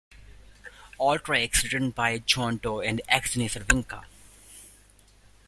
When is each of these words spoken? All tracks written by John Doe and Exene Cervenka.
All 0.97 1.19
tracks 1.19 1.63
written 1.63 1.91
by 1.91 2.17
John 2.17 2.57
Doe 2.57 2.79
and 2.79 3.03
Exene 3.07 3.47
Cervenka. 3.47 4.03